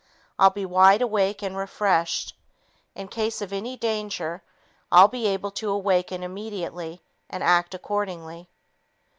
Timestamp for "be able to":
5.07-5.69